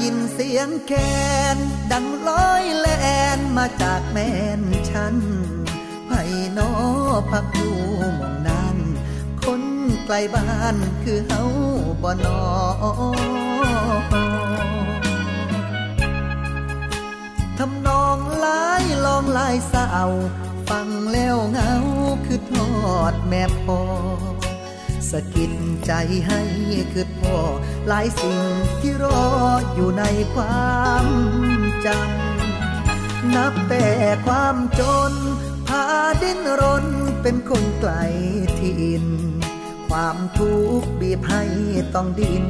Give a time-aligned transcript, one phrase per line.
[0.00, 0.92] ยินเสียงแค
[1.56, 1.58] น
[1.92, 2.88] ดังลอยแล
[3.36, 4.30] นมาจากแม่
[4.60, 5.16] นฉัน
[6.06, 6.22] ไผ่
[6.58, 6.70] นอ
[7.30, 7.76] พักอยู่
[8.20, 8.76] มองนั้น
[9.42, 9.62] คน
[10.04, 11.42] ไกลบ้านคือเฮา
[12.02, 12.40] บ่นอ
[17.58, 19.86] ทำนองลายลองลายสา
[20.68, 21.72] ฟังแล้วเหงา
[22.26, 22.70] คือทอ
[23.12, 23.80] ดแม่พอ
[25.10, 25.52] สะกิด
[25.86, 25.92] ใจ
[26.26, 26.40] ให้
[26.92, 27.38] คือ พ่อ
[27.88, 28.40] หลายสิ่ง
[28.80, 29.24] ที่รอ
[29.74, 30.04] อยู่ใน
[30.34, 31.06] ความ
[31.86, 33.86] จำนับแต่
[34.26, 35.12] ความจน
[35.66, 35.84] พา
[36.22, 36.86] ดิ้นรน
[37.22, 37.92] เป็นคนไกล
[38.60, 39.04] ถิ่น
[39.88, 41.42] ความทุกข์บีบให้
[41.94, 42.44] ต้องดิน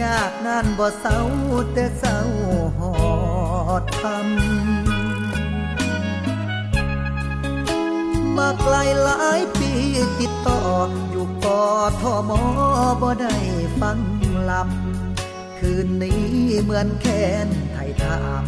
[0.00, 1.20] ยากนานบ่เศร้า
[1.72, 2.18] แต่เศร้า
[2.78, 2.94] หอ
[3.82, 4.20] ดทำ
[8.36, 9.72] มาไกลหลายปี
[10.20, 10.60] ติดต่อ
[11.44, 11.62] กอ
[12.00, 12.42] ทอมอ
[13.00, 13.36] บ่ได้
[13.80, 13.98] ฟัง
[14.50, 16.24] ลำ คืนนี้
[16.62, 18.44] เหมือนแค้นไทยถาม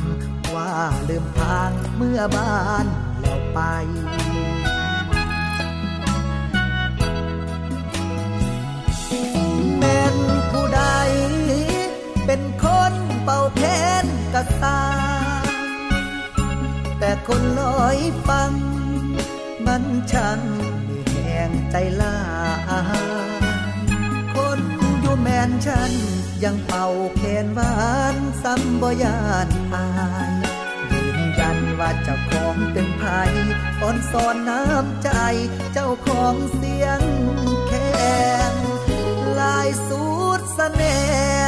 [0.55, 0.71] ว่า
[1.09, 2.87] ลืมทางเมื่อบ้าน
[3.21, 3.59] เราไป
[9.79, 10.17] แม่น
[10.51, 10.83] ผู้ใด
[12.27, 14.83] เป็นคนเป่าแค้นกระตา
[16.99, 18.53] แต่คนลอยฟัง
[19.67, 20.41] มันช่าง
[20.89, 22.17] มีแห่งใจลา
[24.35, 24.61] คน
[25.01, 25.93] อยู่แมนฉัน
[26.45, 27.75] ยังเป่าแคนหวา
[28.15, 29.89] นซ้ำบ่ยานอา
[30.31, 30.33] ย
[30.93, 33.03] ยืนยันว่าเจ้าของเป็นไผ
[33.81, 35.11] อ่อนสอนน้ำใจ
[35.73, 37.01] เจ้าของเสียง
[37.69, 37.73] แค
[38.53, 38.55] น
[39.41, 40.05] ลายสู
[40.39, 40.83] ดสแน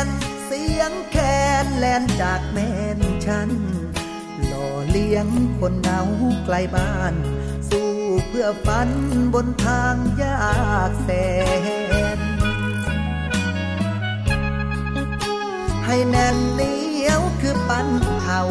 [0.04, 0.06] น
[0.46, 1.16] เสียงแค
[1.64, 2.58] นแลนจากแม
[2.96, 3.50] นฉัน
[4.46, 5.26] หล่อเลี้ยง
[5.58, 6.02] คนเหงา
[6.44, 7.14] ไกลบ้าน
[8.36, 8.90] พื่อฝัน
[9.34, 10.42] บนทางยา
[10.90, 11.10] กแส
[12.18, 12.18] น
[15.86, 16.76] ให้แน่นเหนี
[17.08, 17.86] ยวคือปัน
[18.22, 18.42] เท่า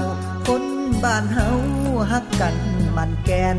[0.48, 0.64] คน
[1.04, 1.50] บ้านเฮา
[2.12, 2.56] ฮักกัน
[2.96, 3.58] มันแกน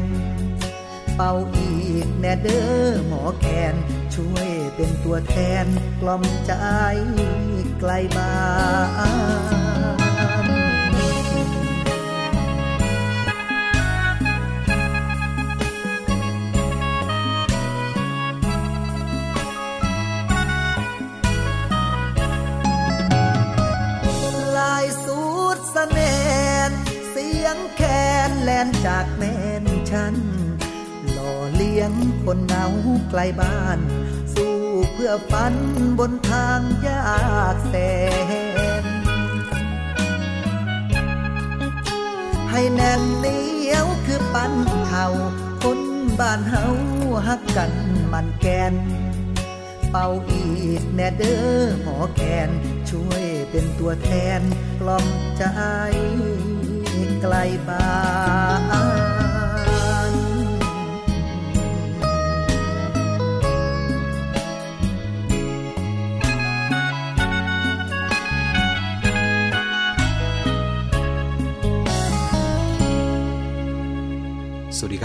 [1.17, 1.75] เป่าอี
[2.05, 3.75] กแน่เด้อหมอแคน
[4.15, 5.67] ช่วยเป็นตัวแทน
[6.01, 6.53] กล่อมใจ
[7.81, 8.35] ไกลบ้า
[9.24, 9.24] น
[33.15, 33.79] กลบ้าน
[34.35, 34.57] สู้
[34.93, 35.55] เพื่อฝัน
[35.99, 37.07] บนทางยา
[37.55, 37.75] กแส
[38.83, 38.85] น
[42.51, 43.41] ให้แน่นเหนี
[43.73, 44.53] ยวคือปัน
[44.87, 45.09] เท่า
[45.63, 45.81] คน
[46.21, 46.67] บ้านเฮา
[47.27, 47.73] ฮักกัน
[48.13, 48.75] มันแกน
[49.91, 50.47] เป่าอี
[50.81, 52.51] กแน่เด้อหมอแคน
[52.91, 54.41] ช่วยเป็นตัวแทน
[54.81, 55.07] กล่อม
[55.39, 55.45] ใจ
[57.23, 57.35] ไกล
[57.69, 57.93] บ้า
[58.33, 58.34] น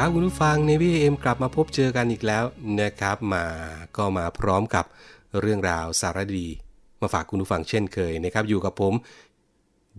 [0.01, 2.43] ครับคุณผู้ฟัง Navy AM กลับมาพบเจอกันอีกแล้ว
[2.81, 3.45] นะครับ มา
[3.97, 4.85] ก็มาพร้อมกับ
[5.39, 6.47] เรื่องราวสารดี
[7.01, 8.93] มาฝากคุณผู้ฟังเช่นเคยนะครับ อยู่กับผม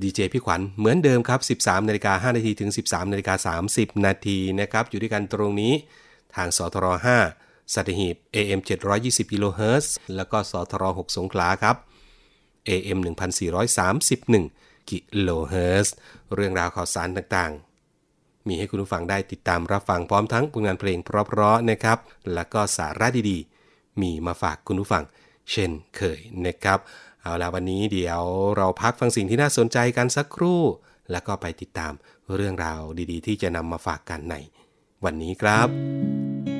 [0.03, 5.73] ดีเจพี่ขวัญเหมือนเดิมครับ 13นาฬิกา5นาทีถึง 13นาฬิกา30 นาทีนะครับ อยู่ด้วยกันตรงนี้
[6.35, 6.87] ทางสทร
[7.31, 8.61] 5สัตหีบ AM
[8.97, 11.77] 720กิโลเฮิรตซ์แล้วก็สทร6สงขลาครับ
[12.69, 12.99] AM
[14.15, 15.95] 1431กิโลเฮิรตซ์
[16.35, 17.70] เรื่องราวข่าวสารต่างๆ
[18.49, 21.99] มีให้คุณผู้ฟังได้ติดตามรับฟังพร้อมทั้งผลงานเพลงเพราะๆนะครับ
[22.35, 25.05] แล้วก็สาระดีๆ มีมาฝากคุณผู้ฟัง
[25.51, 26.79] เช่นเคยนะครับ
[27.23, 28.23] เอาละวันนี้เดี๋ยว
[28.57, 30.63] เราพักฟังสิ่งที่น่าสนใจกันสักครู่
[31.11, 31.93] แล้วก็ไปติดตาม
[32.35, 34.37] เรื่องราวดีๆ ที่จะนำมาฝากกันใน
[35.05, 35.69] วันนี้ครับ「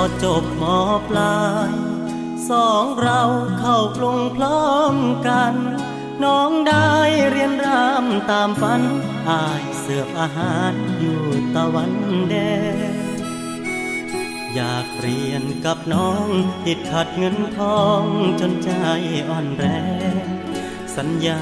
[0.00, 1.72] อจบมอปลาย
[2.50, 3.22] สองเรา
[3.60, 5.54] เข้ากรุงพร้อมกัน
[6.24, 6.90] น้องได้
[7.30, 8.82] เรียนรำตามฝัน
[9.28, 11.22] อายเสือบอาหารอยู่
[11.54, 11.92] ตะวัน
[12.30, 12.34] แด
[12.92, 12.94] ง
[14.54, 16.28] อยากเรียนกับน้อง
[16.66, 18.02] ติดขัดเงินทอง
[18.40, 18.70] จนใจ
[19.28, 19.66] อ่อนแร
[20.24, 20.26] ง
[20.96, 21.40] สัญญา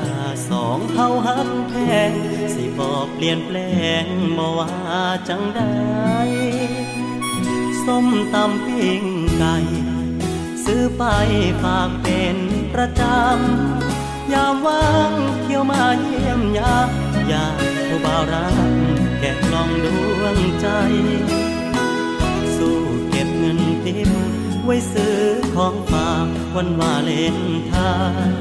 [0.50, 1.74] สองเฮาหักแพ
[2.10, 2.12] ง
[2.54, 3.58] สิบอกเปลี่ยนแปล
[4.04, 4.06] ง
[4.38, 4.70] บ่ว่า
[5.28, 5.78] จังได้
[7.92, 9.04] ส้มตำปิ้ง
[9.38, 9.56] ไก่
[10.64, 11.04] ซื้อไป
[11.62, 12.36] ฝากเป็น
[12.74, 15.12] ประจำ ยามว่าง
[15.42, 16.88] เที่ยวมาเยี่ยมยาม
[17.28, 17.58] อยาก
[17.88, 18.72] ผู้บ่าวรัก
[19.20, 19.86] แกะกล่องด
[20.20, 20.66] วงใจ
[22.56, 22.78] สู้
[23.10, 24.10] เก็บเงินติม
[24.64, 25.18] ไว้ซื้อ
[25.54, 26.26] ของฝาก
[26.56, 27.38] วันวาเลน
[27.68, 27.74] ไท
[28.28, 28.38] น์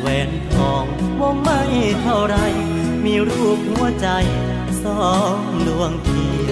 [0.00, 0.84] แหวนทอง
[1.20, 1.60] ว่าไม่
[2.02, 2.36] เท่าไร
[3.04, 4.08] มีรูปหัวใจ
[4.82, 6.51] สองดวงเคีย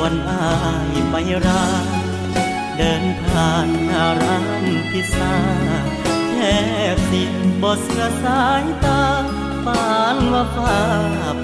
[0.00, 0.50] วันอา
[0.92, 1.14] ยไป
[1.46, 1.86] ร้าน
[2.76, 5.34] เดินผ่านหน้าร้านพิซซ่า
[6.30, 6.36] แท
[6.94, 7.22] บสิ
[7.62, 9.04] บ่เสือสายตา
[9.66, 10.80] ปานว่าฟ้า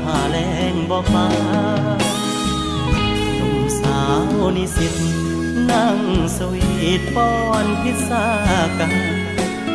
[0.03, 0.37] ผ่าแร
[0.73, 1.29] งบ่ฟ้า
[3.37, 4.01] หนุ่มสา
[4.39, 4.95] วนิสิต
[5.71, 5.99] นั่ง
[6.37, 6.69] สวี
[7.01, 7.33] ทป้อ
[7.65, 8.27] นพิซซ่า
[8.79, 8.93] กัน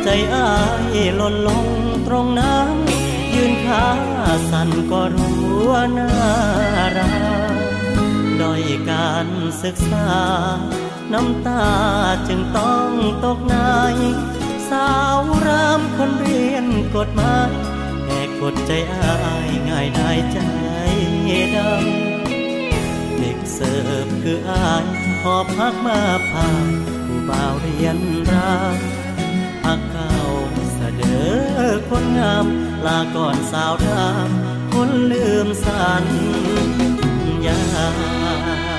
[0.02, 0.52] ใจอ้า
[0.94, 1.66] ยหล่นลง
[2.06, 2.68] ตรงนั้น
[3.34, 3.86] ยืนขา
[4.50, 5.36] สั่นก็รู้
[5.70, 6.12] ว่าน่า
[6.96, 7.08] รั
[7.50, 7.51] ก
[8.42, 9.28] ด้อยการ
[9.62, 10.10] ศึกษา
[11.12, 11.66] น้ำตา
[12.28, 12.90] จึงต้อง
[13.24, 13.56] ตกใน
[14.68, 16.66] สาวรามคนเรียน
[16.96, 17.50] กฎหมาย
[18.04, 19.14] แหกกฎใจอา
[19.46, 20.38] ยง่ายได้ใจ
[21.56, 24.84] ดำเด็กเสิร์ฟคืออาย
[25.22, 26.66] หอบพักมาผ่าน
[27.06, 27.98] ผู้บ่าวเรียน
[28.30, 28.76] ราม
[29.62, 30.16] พักเก่า
[30.74, 31.32] เสดอ
[31.88, 32.46] คนงาม
[32.86, 34.30] ลาก่อนสาวราม
[34.72, 36.04] คนลืมสัญ
[37.46, 38.71] ญา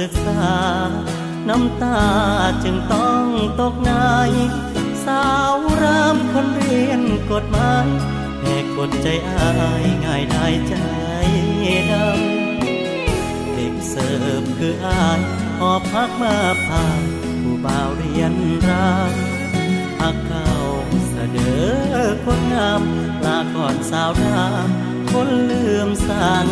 [0.00, 0.54] ศึกษา
[1.48, 2.02] น้ำตา
[2.64, 3.24] จึงต้อง
[3.60, 3.92] ตกใน
[5.04, 5.24] สา
[5.54, 7.00] วรามคนเรียน
[7.32, 7.86] กฎหมาย
[8.40, 9.50] แหกกฎใจอา
[9.82, 10.74] ยง่ายได้ใจ
[11.90, 15.20] ดำเด็กเสิร์ฟคืออาย
[15.58, 16.36] หอบพักมา
[16.66, 17.02] ผ่าน
[17.42, 18.34] ผู้บ่าวเรียน
[18.68, 19.12] ราม
[19.98, 20.52] พักเก่า
[21.10, 21.66] เสดอ
[22.24, 22.82] คนงาม
[23.24, 24.68] ลาก่อนสาวราม
[25.10, 26.48] คนลืมสัญ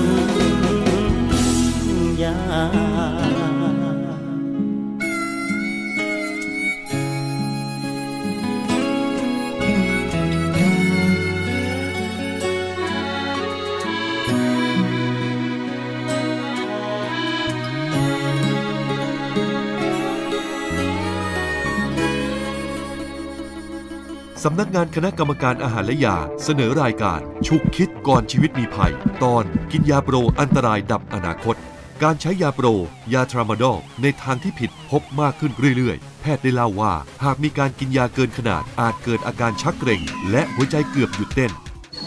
[24.52, 31.56] ำนักงานคณะกรรมการอาหารและยา เสนอรายการฉุกคิดก่อนชีวิตมีภัย ตอนกินยาโปรอันตรายดับอนาคต
[32.02, 32.66] การใช้ยาโปร
[33.14, 36.92] ยาทรามาดอลในทางที่ผิดพบมากขึ้นเรื่อยๆ แพทย์ได้เล่าว่า
[37.24, 40.00] หากมีการกินยาเกินขนาด อาจเกิดอาการชักเกร็ง
[40.30, 41.50] และหัวใจเกือบหยุดเต้น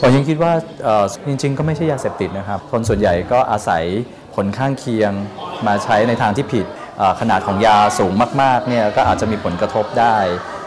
[0.02, 0.54] ผมยังคิดว่า
[1.28, 3.84] จริง ๆ ก็ไม่ใช่ยาเสพติดนะครับ คนส่วนใหญ่ก็อาศัย
[4.36, 5.12] ผลข้างเคียง
[5.68, 6.66] มาใช้ในทางที่ผิด
[7.20, 10.18] ขนาดของยาสูงมากๆเนี่ยก็อาจจะมีผลกระทบได้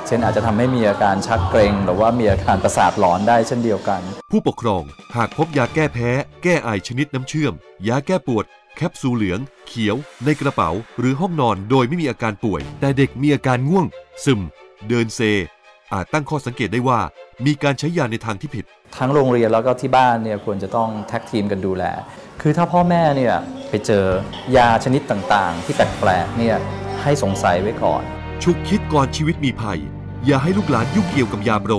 [0.07, 4.83] เช่นอาจจะทำให้มีอาการชักเกร็งหรือว่ามีอาการประสาทหลอนได้เช่นเดียวกัน ผู้ปกครอง
[5.17, 6.11] หากพบยาแก้แพ้
[6.43, 7.55] แก้ไอชนิดน้ำเชื่อม
[7.89, 8.45] ยาแก้ปวด
[8.77, 13.87] แคปซูลเหลือง เขียว ในกระเป๋า หรือห้องนอนโดยไม่มีอาการป่วย แต่เด็กมีอาการง่วง
[14.25, 14.41] ซึม
[14.89, 15.21] เดินเซ
[15.93, 17.01] อาจตั้งข้อสังเกตได้ว่า
[17.47, 18.65] มีการใช้ยาในทางที่ผิด
[18.99, 21.85] ทั้งโรงเรียนแล้วก็ที่บ้านเนี่ยควรจะต้องแท็กทีมกันดูแล
[22.43, 23.35] คือถ้าพ่อแม่เนี่ย
[23.71, 24.05] ไปเจอ
[24.57, 26.57] ยาชนิดต่างๆ ที่แปลกๆเนี่ย
[27.03, 28.03] ให้สงสัยไว้ก่อน
[28.43, 29.81] ฉุกคิดก่อนชีวิตมีภัย
[30.27, 31.73] อย่าให้ลูกหลานยุ่งเกี่ยวกับยาโร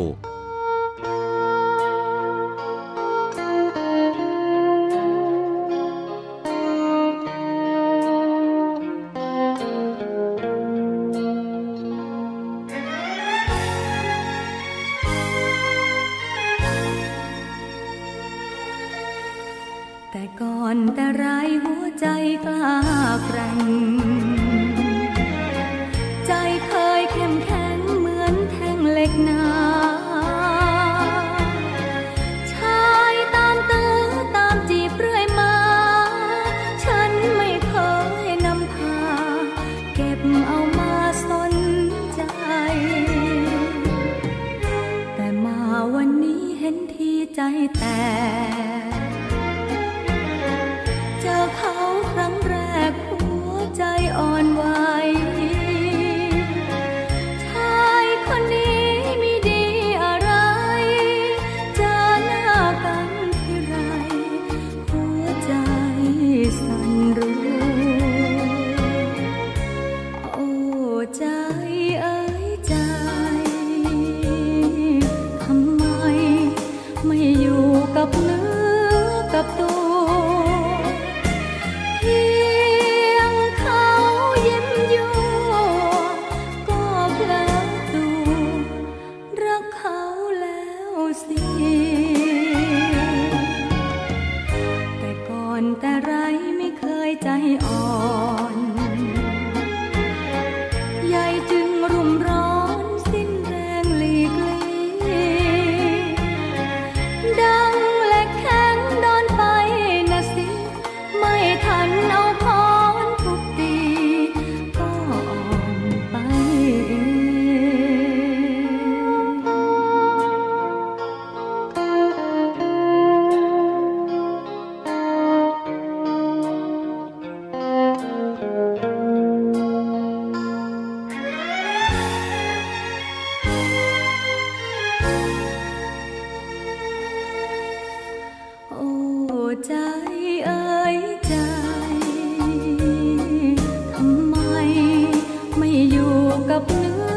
[146.35, 147.14] วกับเนื้อ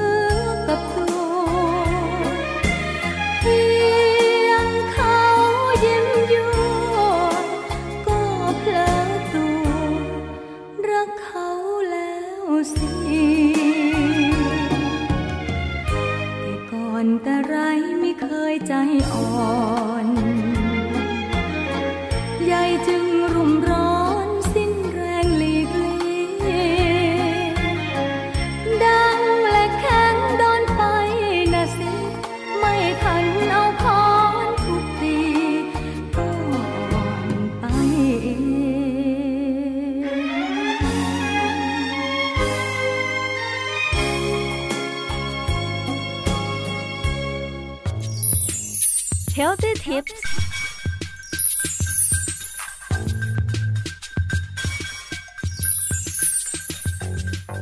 [49.39, 50.21] Healthy Tips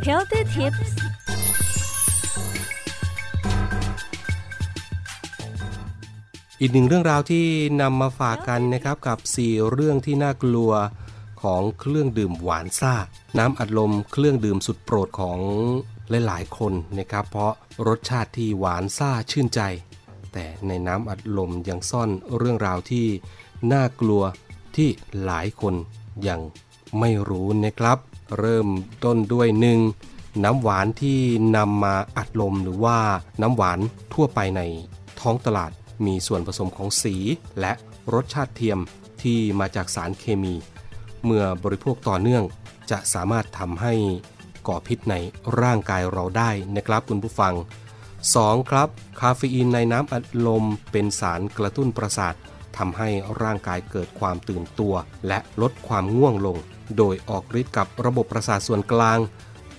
[0.06, 0.90] Healthy Tips
[6.60, 7.46] อีกหนึ่งเรื่องราวที่
[7.80, 10.72] นำมาฝากกันนะครับกับ 4 เรื่องที่น่ากลัว
[11.42, 12.94] ของเครื่องดื่มหวานซ่า
[13.38, 15.38] น้ำอัดลมเครื่องดื่มสุดโปรดของ
[16.26, 17.52] หลายๆคนนะครับ เพราะ
[17.86, 19.62] รสชาติที่หวานซ่าชื่นใจ
[20.38, 23.06] แต่ในน้ำอัดลมยังซ่อนเรื่องราวที่
[23.72, 24.22] น่ากลัว
[24.76, 24.88] ที่
[25.24, 25.74] หลายคน
[26.28, 26.40] ยัง
[26.98, 27.98] ไม่รู้นะครับ
[28.38, 28.68] เริ่ม
[29.04, 29.78] ต้นด้วยหนึ่ง
[30.44, 31.20] น้ำหวานที่
[31.56, 32.98] นำมาอัดลมหรือว่า
[33.42, 33.78] น้ำหวาน
[34.14, 34.62] ทั่วไปใน
[35.20, 35.72] ท้องตลาด
[36.06, 37.14] มีส่วนผสมของสี
[37.60, 37.72] และ
[38.14, 38.78] รสชาติเทียม
[39.22, 40.54] ที่มาจากสารเคมี
[41.24, 42.44] เมื่อบริโภคต่อเนื่อง
[42.90, 43.94] จะสามารถทำให้
[44.68, 45.14] ก่อพิษใน
[45.60, 47.54] ร่างกายเราได้นะครับคุณผู้ฟัง
[48.34, 48.70] 2.
[48.70, 48.88] ครับ
[49.20, 52.34] คาเฟอีนในน้ำอัดลมเป็นสารกระตุ้นประสาท
[52.76, 53.08] ทำให้
[53.42, 54.94] ร่างกายเกิดความตื่นตัว
[55.26, 56.56] และลดความง่วงลง
[56.96, 59.18] โดยออกฤทธิ์กับระบบประสาทส่วนกลาง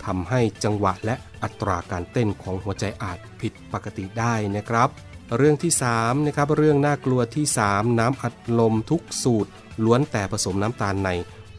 [0.05, 4.89] ทำให้จังหวะและอัตราการเต้นของหัวใจอาจผิดปกติได้นะครับ
[5.37, 9.51] เรื่องที่3นะครับเรื่องน่ากลัวที่ 3 น้ำอัดลมทุกสูตร
[9.85, 11.09] ล้วนแต่ผสมน้ำตาลใน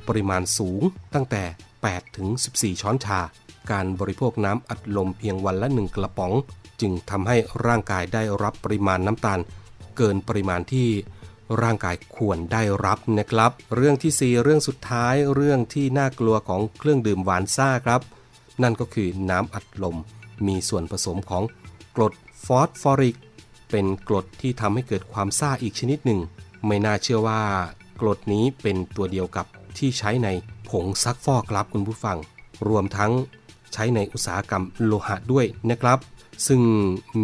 [0.09, 0.83] ปริมาณสูง
[1.15, 1.43] ตั้งแต่
[1.81, 3.21] 8 ถึง 14 ช้อนชา
[3.71, 6.33] การบริโภคน้ำอัดลมเพียงวันละ 1 กระป๋อง
[6.81, 9.39] จึงทำให้ร่างกายได้รับปริมาณน้ำตาล
[9.97, 10.89] เกินปริมาณที่
[11.63, 18.01] ร่างกายควรได้รับนะครับ เรื่องที่ 4 เรื่องสุดท้ายเรื่องที่น่ากลัวของเครื่องดื่มหวานซ่าครับ
[18.63, 19.97] นั่นก็คือน้ำอัดลม
[20.47, 21.43] มีส่วนผสมของ
[21.97, 22.13] กรด
[22.45, 23.17] ฟอสฟอริก
[23.71, 26.21] เป็นกรดที่ทำให้เกิดความซ่าอีกชนิดหนึ่ง
[26.67, 27.43] ไม่น่าเชื่อว่า
[28.01, 29.47] กรดนี้เป็นตัวเดียวกับ
[29.79, 30.29] ที่ใช้ใน
[30.69, 32.19] ผงซักฟอกครับคุณผู้ฟัง
[32.69, 33.13] รวมทั้ง
[33.73, 35.99] ใช้ในอุตสาหกรรมโลหะด้วยนะครับ
[36.47, 36.61] ซึ่ง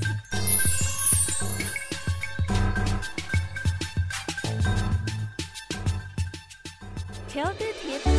[7.29, 8.18] เ Healthy Tips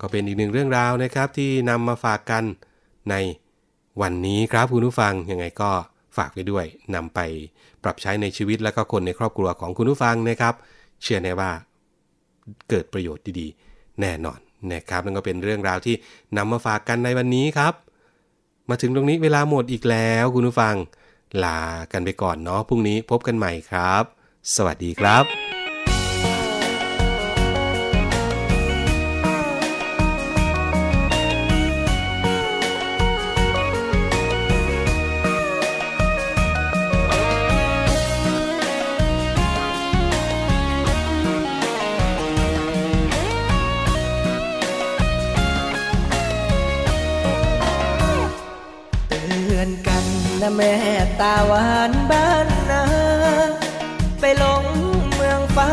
[0.00, 2.44] ก็เป็นอีกหนึ่งเรื่องราวนะครับที่นำมาฝากกัน
[3.10, 3.14] ใน
[4.02, 5.70] วันนี้ครับคุณผู้ฟังยังไงก็
[6.16, 6.64] ฝากไว้ด้วย
[6.94, 7.20] นำไป
[7.82, 10.54] ปรับใช้ในชีวิตและก็คนในครอบครัวของคุณผู้ฟังนะครับ
[11.02, 11.50] เชื่อแน่ว่า
[12.68, 14.38] เกิดประโยชน์ดีๆ แน่นอน
[14.72, 15.94] นะครับนั่นก็เป็นเรื่องราวที่
[16.36, 17.74] นำมาฝากกันในวันนี้ครับ
[18.68, 20.74] มาถึงตรงนี้เวลาหมดอีกแล้วคุณผู้ฟัง
[21.44, 21.60] ลา
[21.92, 24.02] กันไปก่อนเนาะพรุ่งนี้พบกันใหม่ครับ
[24.54, 25.47] สวัสดีครับ
[50.48, 50.76] นะแม่
[51.20, 52.84] ตาหวานบ้านนา
[54.20, 54.64] ไปหลง
[55.14, 55.70] เมืองฟ้า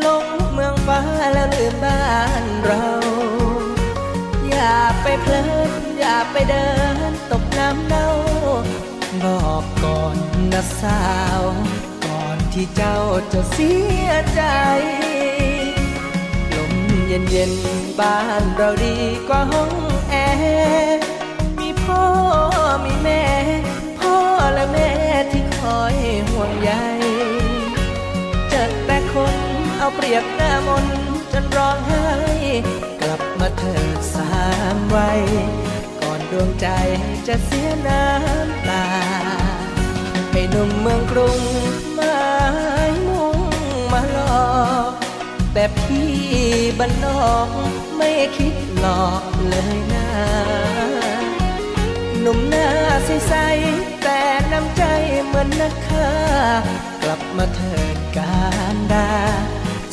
[0.00, 1.00] หลงเมืองฟ้า
[1.32, 2.02] แล้วลืมบ้า
[2.42, 2.86] นเรา
[4.48, 5.42] อย่าไปเพลิ
[5.80, 6.68] นอย่าไปเดิ
[7.10, 8.08] นตกน้ำเน่า
[9.24, 10.16] บอกก่อน
[10.52, 11.02] นะสา
[11.40, 11.42] ว
[12.06, 12.98] ก่อนที่เจ้า
[13.32, 13.72] จะเสี
[14.06, 14.42] ยใจ
[16.54, 16.74] ลม
[17.06, 17.52] เย็นเย็น
[17.98, 18.96] บ้านเราดี
[19.28, 19.72] กว่าห้อง
[20.10, 21.02] แอร์
[21.60, 22.02] มีพ่อ
[22.84, 23.22] มีแม่
[24.58, 24.92] และแม่
[25.32, 25.96] ที่คอย
[26.30, 26.72] ห่วงใย
[28.50, 29.36] เจอแต่คน
[29.78, 30.86] เอาเปรียบหน้ามน
[31.32, 32.08] จนร้องไห้
[33.00, 34.32] กลับมาเถิดสา
[34.74, 35.22] มวัย
[36.00, 36.66] ก่อนดวงใจ
[37.26, 38.86] จะเสียน้ำตา
[40.30, 41.40] ให้หนุ่มเมืองกรุง
[41.94, 42.18] ไม้
[43.08, 43.38] มุ่ง
[43.92, 44.58] มาหลอ
[44.90, 44.92] ก
[45.52, 46.12] แต่พี่
[46.78, 47.48] บ้านนอก
[47.96, 50.08] ไม่คิดหลอกเลยนะ
[52.20, 52.68] หนุ่มหน้า
[53.04, 54.07] ใสๆแต
[54.60, 54.84] น้ำใจ
[55.26, 56.10] เหมือนนักฆ่า
[57.02, 58.38] กลับมาเถิดกา
[58.74, 59.10] รดา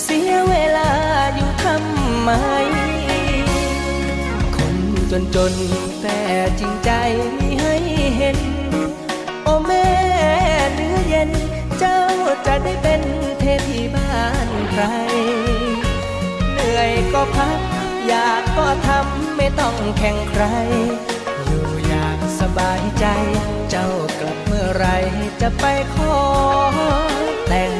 [0.04, 0.90] เสียเวลา
[1.36, 2.30] อยู่ทำไม
[4.56, 4.76] คน
[5.12, 5.54] จนจน
[6.02, 6.20] แต่
[6.60, 6.92] จริงใจ
[7.38, 7.76] มีให้
[8.18, 8.40] เห็น
[9.44, 9.88] โอ้แม่
[10.74, 11.32] เนื้อเย็น
[11.80, 12.00] เจ้า
[12.46, 13.02] จะได้เป็น
[13.40, 14.84] เทพีบ้านใคร
[16.54, 17.60] เหนื่อยก็พัก
[18.08, 20.44] อยากก็ทำไม่ต้องแข่งใคร
[22.58, 23.06] บายใจ
[23.70, 23.88] เจ้า
[24.20, 24.86] กลับเมื่อไร
[25.42, 26.18] จะไปขอ
[27.48, 27.74] แต่ง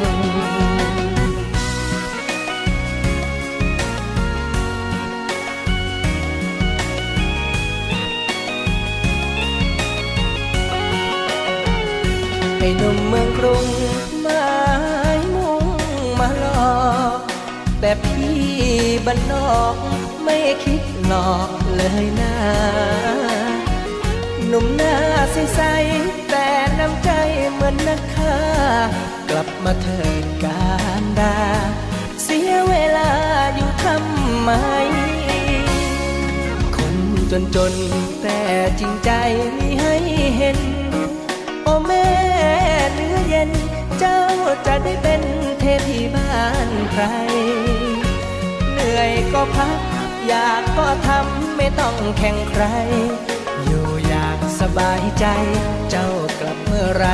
[12.60, 13.68] ให้หนุ่มเมืองกรุง
[14.22, 14.48] ไม้
[15.36, 15.66] มุ่ง
[16.20, 16.84] มาหลอ
[17.18, 17.20] ก
[17.80, 18.36] แต่พี่
[19.06, 19.76] บ้านนอก
[20.24, 22.36] ไม่คิดหลอกเลยนะ
[24.48, 24.96] หนุ่มหน้า
[25.32, 26.48] ใสๆแต่
[26.80, 27.12] น้ำใจ
[27.54, 28.38] เหมือนนักฆ่า
[29.30, 30.70] กลับมาเถิดกา
[31.02, 31.38] รดา
[32.24, 33.12] เสียเวลา
[33.56, 34.52] อยู่ทำไม
[36.76, 36.96] คน
[37.32, 37.74] จนจน
[38.22, 38.40] แต่
[38.80, 39.12] จริงใจ
[39.58, 39.96] มีให้
[40.38, 40.60] เห็น
[41.64, 42.08] โอ้แม่
[42.94, 43.52] เนื้อเย็น
[44.00, 44.20] เจ้า
[44.66, 45.22] จะได้เป็น
[45.60, 47.04] เทพีบ้านใคร
[48.72, 49.80] เหนื่อยก็พัก
[50.28, 52.66] อยากก็ทำไม่ต้องแข่งใคร
[54.78, 55.26] บายใจ
[55.90, 56.08] เจ้า
[56.40, 57.06] กลับเมื่อไร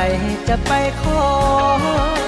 [0.48, 0.72] จะไป
[1.02, 2.21] ขอ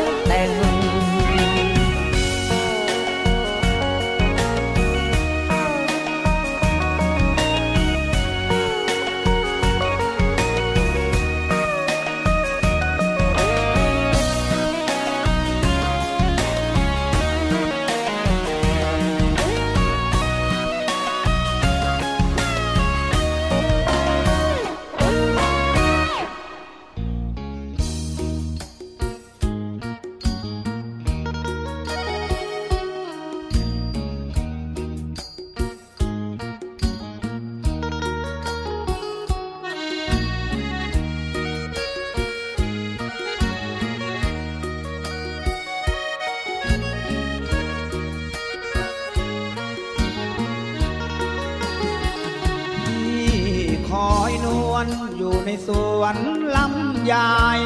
[57.12, 57.60] ยาย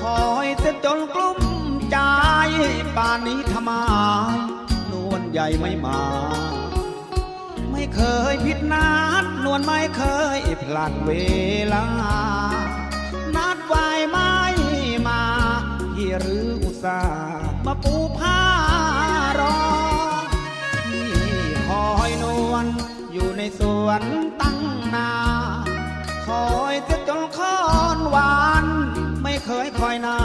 [0.00, 1.40] คอยเสียจนกลุ้ม
[1.90, 1.98] ใจ
[2.96, 3.70] ป่านนี้ทำไม
[4.90, 6.02] นวลใหญ่ไม่มา
[7.70, 8.00] ไม่เค
[8.32, 8.90] ยผิดนั
[9.22, 10.02] ด นวลไม่เค
[10.38, 11.10] ยพลัดเว
[11.74, 11.86] ลา
[13.36, 14.32] นัดไว้ไม่
[15.06, 15.22] มา
[15.94, 18.40] พี่หรืออุตส่าห์มาปูผ้า
[19.40, 19.58] รอ
[20.90, 21.10] ที่
[21.68, 22.66] คอยนวล
[23.12, 24.02] อยู่ในสวน
[24.40, 24.58] ตั้ง
[24.94, 25.10] นา
[25.59, 25.59] ค
[26.38, 27.56] อยเสียจนค้อ
[27.96, 28.64] นหวาน
[29.22, 30.20] ไม่เคยคอยนา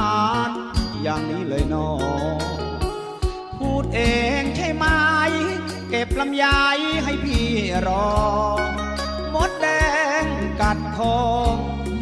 [0.47, 0.49] น
[1.03, 1.89] อย่างนี้เลยนอ
[3.59, 3.99] พูดเอ
[4.41, 4.85] งใช่ไหม
[5.89, 6.45] เก็บลำไย
[7.03, 7.49] ให้พี่
[7.87, 8.09] รอ
[9.33, 9.67] มดแด
[10.23, 10.25] ง
[10.61, 11.17] กัดคอ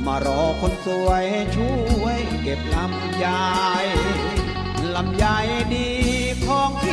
[0.05, 3.27] มารอคนสวยช่วย เก็บลำไย
[4.95, 5.25] ลำไย
[5.73, 5.89] ดี
[6.45, 6.83] ของพ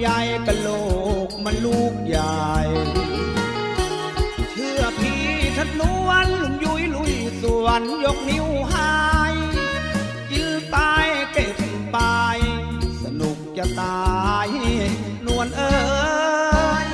[0.00, 0.10] ำไย
[0.46, 0.68] กะโหล
[1.28, 2.36] กมันลูกใหญ่
[4.50, 5.24] เชื่อพี่
[5.56, 8.94] ทัดนวลลุงยุยลุยสวนยกนิ้วหา
[9.32, 9.34] ย
[10.30, 11.56] กินตายเก็บ
[11.92, 11.98] ไป
[13.02, 14.00] สนุกจะตา
[14.46, 14.48] ย
[15.26, 15.74] นวลเอ้
[16.84, 16.86] ย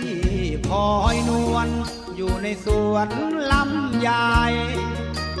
[0.00, 1.68] พี่คอยนวล
[2.16, 3.08] อยู่ในสวน
[3.52, 4.10] ลำไย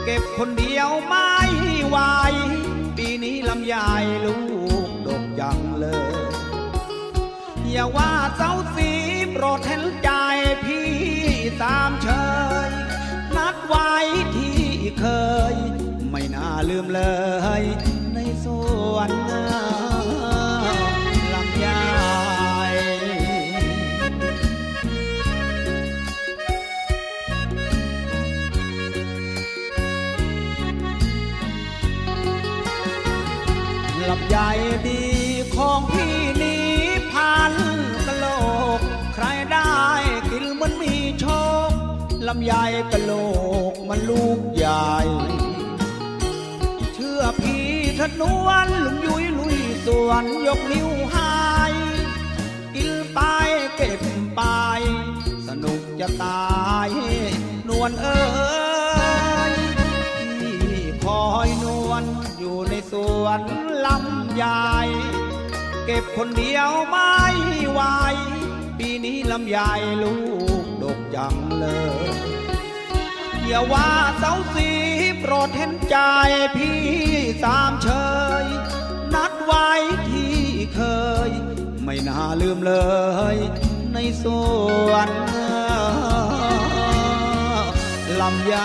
[0.04, 1.32] เก็บคนเดียวไม่
[1.88, 1.98] ไหว
[2.96, 3.76] ปีนี้ลำไย
[4.24, 4.34] ลู
[4.86, 6.15] กดกจังเลย
[7.78, 8.90] อย่าว่าเจ้าสี
[9.32, 10.10] โปรดเห็นใจ
[10.64, 10.90] พี่
[11.62, 12.08] ตามเช
[12.68, 12.70] ย
[13.36, 13.90] นัดไว้
[14.34, 14.60] ที่
[14.98, 15.04] เค
[15.54, 15.75] ย
[42.46, 43.12] ใหญ่กะโหล
[43.72, 44.92] กมันลูกใหญ่
[46.94, 47.66] เชื่อพี่
[47.98, 51.34] ทนวนลุงยุยลุยสวนยกนิ้วให้
[52.74, 53.20] กินไป
[53.76, 54.00] เก็บ
[54.36, 54.42] ไป
[55.46, 56.88] สนุกจะตาย
[57.68, 58.24] นวลเอ้
[59.50, 59.52] ย
[60.40, 62.04] ที่คอยนวล
[62.38, 63.40] อยู่ในสวน
[63.86, 64.70] ลำใหญ่
[65.86, 67.14] เก็บคนเดียวไม่
[67.70, 67.80] ไหว
[68.78, 70.14] ปีนี้ลำใหญ่ลู
[70.55, 70.55] ก
[71.16, 71.66] จังเล
[72.06, 72.08] ย
[73.46, 74.70] อย่าว่าเสาสี
[75.20, 75.96] โปรดเห็นใจ
[76.56, 76.80] พี่
[77.42, 77.88] สามเช
[78.42, 78.44] ย
[79.14, 79.68] นัดไว้
[80.10, 80.36] ที่
[80.74, 80.80] เค
[81.28, 81.30] ย
[81.84, 82.74] ไม่น่าลืมเล
[83.34, 83.36] ย
[83.92, 84.24] ในส
[84.88, 85.08] วน
[88.20, 88.56] ลำไย